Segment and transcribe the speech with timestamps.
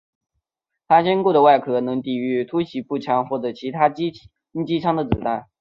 [0.87, 4.11] 他坚固的外壳能抵御突袭步枪或者其他轻
[4.65, 5.47] 机枪的子弹。